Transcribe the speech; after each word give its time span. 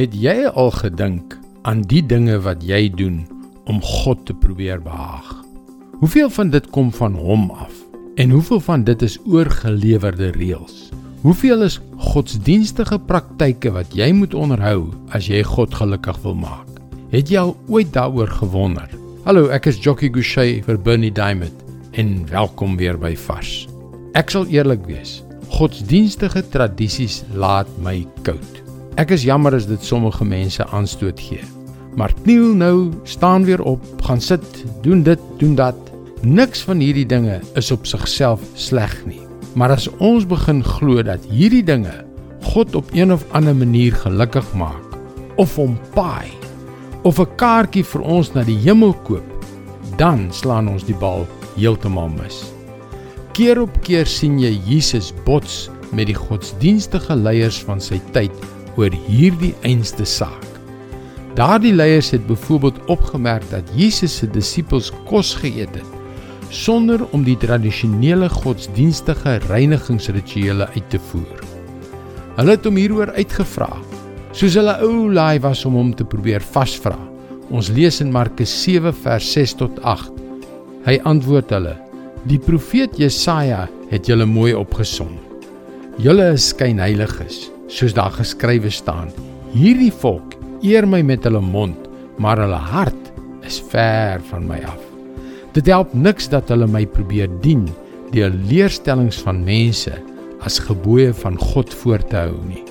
Het 0.00 0.14
jy 0.16 0.46
al 0.48 0.70
gedink 0.72 1.34
aan 1.68 1.82
die 1.84 2.00
dinge 2.00 2.38
wat 2.40 2.62
jy 2.64 2.86
doen 2.88 3.18
om 3.68 3.82
God 3.84 4.22
te 4.24 4.32
probeer 4.32 4.78
behaag? 4.80 5.26
Hoeveel 6.00 6.30
van 6.32 6.48
dit 6.54 6.70
kom 6.72 6.88
van 6.96 7.18
hom 7.20 7.50
af 7.52 7.74
en 8.16 8.30
hoeveel 8.32 8.62
van 8.64 8.86
dit 8.88 9.02
is 9.04 9.18
oorgelewerde 9.28 10.30
reëls? 10.38 10.88
Hoeveel 11.20 11.66
is 11.66 11.76
godsdienstige 12.00 12.96
praktyke 13.10 13.74
wat 13.74 13.92
jy 13.92 14.08
moet 14.16 14.32
onderhou 14.32 14.86
as 15.12 15.28
jy 15.28 15.42
God 15.44 15.76
gelukkig 15.76 16.22
wil 16.24 16.38
maak? 16.46 16.80
Het 17.12 17.34
jy 17.34 17.42
al 17.42 17.52
ooit 17.68 17.92
daaroor 17.92 18.32
gewonder? 18.38 18.88
Hallo, 19.28 19.50
ek 19.52 19.68
is 19.68 19.82
Jockey 19.84 20.08
Gouchee 20.08 20.62
vir 20.64 20.80
Bernie 20.80 21.12
Diamond 21.12 21.60
en 21.92 22.24
welkom 22.32 22.80
weer 22.80 22.96
by 22.96 23.12
Vars. 23.26 23.68
Ek 24.16 24.32
sal 24.32 24.48
eerlik 24.48 24.88
wees, 24.88 25.18
godsdienstige 25.60 26.46
tradisies 26.48 27.20
laat 27.36 27.68
my 27.84 27.98
koud. 28.24 28.59
Ek 28.98 29.10
is 29.14 29.22
jammer 29.22 29.54
as 29.54 29.68
dit 29.70 29.82
sommige 29.84 30.24
mense 30.24 30.64
aanstoot 30.66 31.20
gee. 31.20 31.44
Maar 31.94 32.14
kniel 32.22 32.54
nou, 32.54 32.90
staan 33.04 33.44
weer 33.44 33.62
op, 33.62 33.82
gaan 34.02 34.20
sit, 34.20 34.64
doen 34.82 35.02
dit, 35.02 35.20
doen 35.38 35.54
dat. 35.54 35.76
Niks 36.22 36.62
van 36.66 36.82
hierdie 36.82 37.06
dinge 37.06 37.40
is 37.54 37.70
op 37.70 37.86
sigself 37.86 38.42
sleg 38.54 38.94
nie. 39.06 39.22
Maar 39.54 39.76
as 39.76 39.88
ons 39.98 40.26
begin 40.26 40.62
glo 40.64 41.02
dat 41.02 41.24
hierdie 41.30 41.64
dinge 41.64 42.04
God 42.50 42.74
op 42.74 42.90
een 42.92 43.12
of 43.12 43.24
ander 43.36 43.56
manier 43.56 43.94
gelukkig 43.94 44.46
maak 44.54 44.96
of 45.36 45.54
hom 45.56 45.78
paai 45.94 46.30
of 47.02 47.18
'n 47.18 47.36
kaartjie 47.36 47.84
vir 47.84 48.02
ons 48.02 48.32
na 48.34 48.42
die 48.44 48.58
hemel 48.58 48.92
koop, 48.92 49.24
dan 49.96 50.28
slaan 50.32 50.68
ons 50.68 50.84
die 50.84 50.94
bal 50.94 51.26
heeltemal 51.56 52.08
mis. 52.08 52.52
Keer 53.32 53.60
op 53.60 53.80
keer 53.82 54.06
sien 54.06 54.38
jy 54.38 54.60
Jesus 54.66 55.12
bots 55.24 55.70
met 55.92 56.06
die 56.06 56.14
godsdienstige 56.14 57.16
leiers 57.16 57.58
van 57.64 57.80
sy 57.80 58.00
tyd 58.12 58.32
oor 58.76 58.94
hierdie 59.06 59.54
einste 59.66 60.04
saak. 60.04 60.46
Daardie 61.38 61.72
leiers 61.74 62.10
het 62.10 62.26
byvoorbeeld 62.26 62.82
opgemerk 62.90 63.46
dat 63.50 63.70
Jesus 63.74 64.16
se 64.18 64.26
disippels 64.30 64.90
kos 65.08 65.34
geëet 65.38 65.74
het 65.78 65.96
sonder 66.50 67.04
om 67.14 67.22
die 67.22 67.36
tradisionele 67.38 68.28
godsdienstige 68.28 69.36
reinigingsrituele 69.46 70.66
uit 70.74 70.88
te 70.90 70.98
voer. 71.10 71.44
Hulle 72.36 72.56
het 72.56 72.66
hom 72.66 72.78
hieroor 72.80 73.12
uitgevra, 73.14 73.70
soos 74.34 74.56
hulle 74.58 74.74
ou 74.82 75.06
laai 75.14 75.38
was 75.44 75.62
om 75.68 75.78
hom 75.78 75.92
te 75.94 76.06
probeer 76.06 76.42
vasvra. 76.42 76.98
Ons 77.50 77.70
lees 77.74 78.00
in 78.02 78.10
Markus 78.14 78.50
7 78.64 78.92
vers 79.04 79.30
6 79.36 79.56
tot 79.62 79.78
8. 79.86 80.10
Hy 80.86 80.98
antwoord 81.06 81.54
hulle: 81.54 81.76
Die 82.26 82.38
profeet 82.42 82.98
Jesaja 82.98 83.68
het 83.90 84.10
julle 84.10 84.26
mooi 84.26 84.52
opgesom. 84.54 85.16
Julle 86.02 86.32
is 86.34 86.50
skynheiliges 86.50 87.48
soos 87.70 87.94
daar 87.94 88.12
geskrywe 88.12 88.70
staan: 88.70 89.10
Hierdie 89.54 89.92
volk 89.92 90.36
eer 90.62 90.86
my 90.86 91.00
met 91.06 91.24
hulle 91.24 91.40
mond, 91.40 91.88
maar 92.20 92.40
hulle 92.42 92.60
hart 92.70 93.12
is 93.46 93.60
ver 93.72 94.20
van 94.30 94.46
my 94.48 94.60
af. 94.68 94.82
Dit 95.54 95.66
help 95.70 95.94
niks 95.94 96.28
dat 96.30 96.50
hulle 96.52 96.68
my 96.70 96.84
probeer 96.86 97.30
dien 97.42 97.66
deur 98.14 98.32
leerstellings 98.50 99.18
van 99.22 99.42
mense 99.46 99.94
as 100.46 100.60
gebooie 100.62 101.12
van 101.22 101.38
God 101.38 101.72
voor 101.82 102.02
te 102.10 102.24
hou 102.24 102.36
nie. 102.46 102.62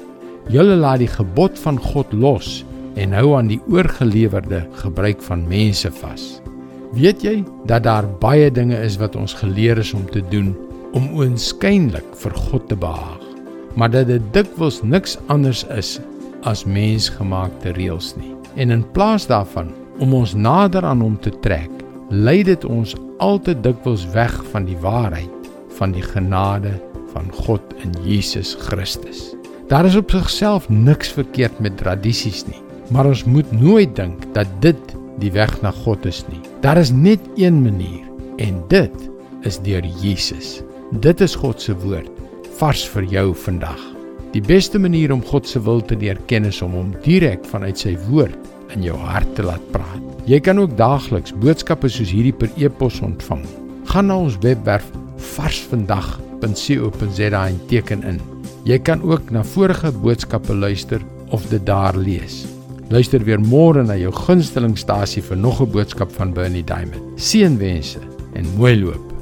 Julle 0.49 0.75
laat 0.79 1.03
die 1.03 1.11
gebod 1.11 1.59
van 1.61 1.77
God 1.79 2.13
los 2.13 2.63
en 2.99 3.13
hou 3.15 3.35
aan 3.37 3.51
die 3.51 3.61
oorgelewerde 3.69 4.63
gebruik 4.81 5.21
van 5.27 5.45
mense 5.47 5.91
vas. 6.01 6.39
Weet 6.95 7.21
jy 7.23 7.35
dat 7.69 7.85
daar 7.85 8.07
baie 8.21 8.49
dinge 8.51 8.79
is 8.81 8.97
wat 8.97 9.15
ons 9.15 9.37
geleer 9.37 9.77
is 9.77 9.93
om 9.93 10.07
te 10.09 10.23
doen 10.31 10.55
om 10.97 11.11
oënskynlik 11.19 12.15
vir 12.17 12.39
God 12.49 12.69
te 12.71 12.79
behaag? 12.79 13.28
Maar 13.75 13.91
dat 13.91 14.07
dit 14.07 14.23
dikwels 14.33 14.81
niks 14.83 15.17
anders 15.27 15.65
is 15.75 15.97
as 16.47 16.65
mensgemaakte 16.65 17.73
reëls 17.75 18.13
nie. 18.19 18.33
En 18.55 18.71
in 18.71 18.85
plaas 18.95 19.27
daarvan 19.27 19.71
om 19.99 20.13
ons 20.15 20.33
nader 20.33 20.85
aan 20.85 21.01
hom 21.03 21.17
te 21.19 21.31
trek, 21.43 21.71
lei 22.09 22.41
dit 22.43 22.63
ons 22.65 22.95
altyd 23.19 23.63
dikwels 23.63 24.07
weg 24.15 24.33
van 24.53 24.65
die 24.65 24.77
waarheid 24.81 25.49
van 25.79 25.93
die 25.95 26.03
genade 26.03 26.71
van 27.13 27.29
God 27.45 27.61
in 27.83 27.93
Jesus 28.05 28.55
Christus. 28.67 29.33
Daar 29.69 29.85
is 29.85 29.95
op 29.99 30.11
sigself 30.11 30.69
niks 30.69 31.11
verkeerd 31.13 31.59
met 31.59 31.77
tradisies 31.77 32.45
nie, 32.47 32.61
maar 32.89 33.05
ons 33.05 33.23
moet 33.23 33.51
nooit 33.51 33.95
dink 33.95 34.23
dat 34.33 34.49
dit 34.63 34.95
die 35.19 35.31
weg 35.35 35.51
na 35.61 35.71
God 35.83 36.07
is 36.09 36.23
nie. 36.31 36.41
Daar 36.63 36.79
is 36.79 36.91
net 36.95 37.19
een 37.37 37.61
manier 37.61 38.07
en 38.39 38.63
dit 38.71 39.09
is 39.47 39.59
deur 39.61 39.85
Jesus. 40.01 40.61
Dit 41.03 41.21
is 41.21 41.35
God 41.37 41.61
se 41.61 41.75
woord 41.77 42.18
vars 42.59 42.81
vir 42.91 43.05
jou 43.07 43.29
vandag. 43.45 43.79
Die 44.33 44.41
beste 44.43 44.79
manier 44.81 45.13
om 45.15 45.21
God 45.25 45.47
se 45.47 45.59
wil 45.63 45.79
te 45.81 45.95
leer 45.95 46.17
ken 46.27 46.45
is 46.49 46.61
om 46.61 46.71
hom 46.75 46.91
direk 47.05 47.45
vanuit 47.47 47.77
sy 47.79 47.97
woord 48.09 48.35
in 48.75 48.83
jou 48.83 48.97
hart 48.99 49.35
te 49.37 49.43
laat 49.47 49.63
praat. 49.73 50.03
Jy 50.29 50.39
kan 50.43 50.59
ook 50.61 50.77
daagliks 50.77 51.33
boodskappe 51.39 51.89
soos 51.89 52.11
hierdie 52.11 52.35
per 52.35 52.49
e-pos 52.59 53.01
ontvang. 53.05 53.45
Gaan 53.89 54.07
na 54.11 54.15
ons 54.25 54.37
webwerf 54.43 54.87
varsvandag.co.za 55.37 57.43
en 57.47 57.59
teken 57.71 58.01
in. 58.11 58.19
Jy 58.67 58.79
kan 58.83 58.99
ook 59.07 59.31
na 59.31 59.41
vorige 59.55 59.89
boodskappe 60.03 60.53
luister 60.53 61.01
of 61.31 61.47
dit 61.49 61.65
daar 61.65 61.97
lees. 61.97 62.45
Luister 62.91 63.23
weer 63.23 63.39
môre 63.39 63.83
na 63.85 63.95
jou 63.97 64.11
gunstelingstasie 64.25 65.23
vir 65.23 65.37
nog 65.37 65.61
'n 65.61 65.71
boodskap 65.71 66.11
van 66.11 66.33
Bernie 66.33 66.63
Diamond. 66.63 67.01
Seënwense 67.15 67.99
en 68.33 68.45
mooi 68.57 68.83
loop. 68.83 69.18